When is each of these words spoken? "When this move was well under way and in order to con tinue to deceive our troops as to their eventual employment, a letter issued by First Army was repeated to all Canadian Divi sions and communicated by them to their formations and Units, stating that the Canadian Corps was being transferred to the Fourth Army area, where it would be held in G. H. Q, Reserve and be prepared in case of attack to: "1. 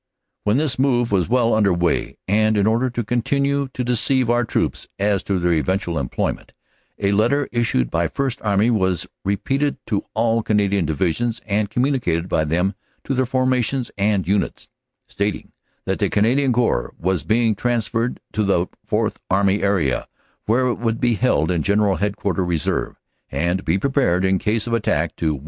"When 0.45 0.57
this 0.57 0.79
move 0.79 1.11
was 1.11 1.29
well 1.29 1.53
under 1.53 1.71
way 1.71 2.17
and 2.27 2.57
in 2.57 2.65
order 2.65 2.89
to 2.89 3.03
con 3.03 3.21
tinue 3.21 3.71
to 3.73 3.83
deceive 3.83 4.31
our 4.31 4.43
troops 4.43 4.87
as 4.97 5.21
to 5.25 5.37
their 5.37 5.53
eventual 5.53 5.99
employment, 5.99 6.53
a 6.97 7.11
letter 7.11 7.47
issued 7.51 7.91
by 7.91 8.07
First 8.07 8.41
Army 8.41 8.71
was 8.71 9.05
repeated 9.23 9.77
to 9.85 10.03
all 10.15 10.41
Canadian 10.41 10.85
Divi 10.87 11.11
sions 11.11 11.39
and 11.45 11.69
communicated 11.69 12.27
by 12.27 12.45
them 12.45 12.73
to 13.03 13.13
their 13.13 13.27
formations 13.27 13.91
and 13.95 14.27
Units, 14.27 14.69
stating 15.07 15.51
that 15.85 15.99
the 15.99 16.09
Canadian 16.09 16.51
Corps 16.51 16.95
was 16.97 17.21
being 17.21 17.53
transferred 17.53 18.19
to 18.33 18.43
the 18.43 18.65
Fourth 18.83 19.19
Army 19.29 19.61
area, 19.61 20.07
where 20.47 20.65
it 20.65 20.79
would 20.79 20.99
be 20.99 21.13
held 21.13 21.51
in 21.51 21.61
G. 21.61 21.73
H. 21.73 22.13
Q, 22.19 22.31
Reserve 22.33 22.95
and 23.29 23.63
be 23.63 23.77
prepared 23.77 24.25
in 24.25 24.39
case 24.39 24.65
of 24.65 24.73
attack 24.73 25.15
to: 25.17 25.35
"1. 25.35 25.39